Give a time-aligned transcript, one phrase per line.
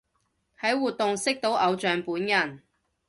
[0.59, 2.63] 喺活動識到偶像本人